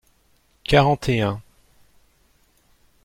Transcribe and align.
Quarante 0.65 1.09
et 1.09 1.21
un. 1.21 1.43